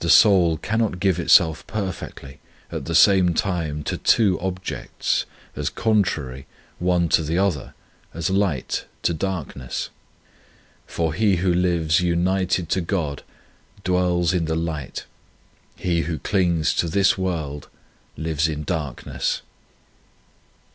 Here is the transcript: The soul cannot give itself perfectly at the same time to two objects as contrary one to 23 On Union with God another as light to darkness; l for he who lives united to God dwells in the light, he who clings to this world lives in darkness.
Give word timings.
The 0.00 0.10
soul 0.10 0.58
cannot 0.58 1.00
give 1.00 1.18
itself 1.18 1.66
perfectly 1.66 2.40
at 2.70 2.84
the 2.84 2.94
same 2.94 3.32
time 3.32 3.82
to 3.84 3.96
two 3.96 4.38
objects 4.38 5.24
as 5.56 5.70
contrary 5.70 6.46
one 6.78 7.08
to 7.08 7.22
23 7.24 7.38
On 7.38 7.44
Union 7.46 7.46
with 7.46 7.54
God 7.54 7.62
another 7.62 7.74
as 8.12 8.28
light 8.28 8.84
to 9.00 9.14
darkness; 9.14 9.88
l 9.88 10.84
for 10.86 11.14
he 11.14 11.36
who 11.36 11.54
lives 11.54 12.02
united 12.02 12.68
to 12.68 12.82
God 12.82 13.22
dwells 13.82 14.34
in 14.34 14.44
the 14.44 14.54
light, 14.54 15.06
he 15.74 16.02
who 16.02 16.18
clings 16.18 16.74
to 16.74 16.86
this 16.86 17.16
world 17.16 17.68
lives 18.18 18.46
in 18.46 18.64
darkness. 18.64 19.40